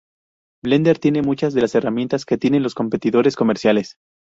Blender 0.63 0.97
tiene 0.97 1.21
muchas 1.21 1.53
de 1.53 1.61
las 1.61 1.75
herramientas 1.75 2.25
que 2.25 2.39
tienen 2.39 2.63
los 2.63 2.73
competidores 2.73 3.35
comerciales. 3.35 3.97